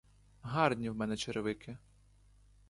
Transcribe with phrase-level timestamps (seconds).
[0.41, 1.77] Гарні в мене черевики!